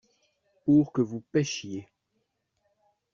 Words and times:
Pour 0.65 0.91
que 0.91 1.01
vous 1.03 1.19
pêchiez. 1.21 1.87